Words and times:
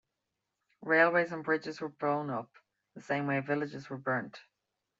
Railways 0.81 1.31
and 1.31 1.43
bridges 1.43 1.79
were 1.79 1.89
blown 1.89 2.31
up, 2.31 2.49
the 2.95 3.01
same 3.01 3.27
way 3.27 3.39
villages 3.39 3.87
were 3.87 3.99
burnt. 3.99 4.39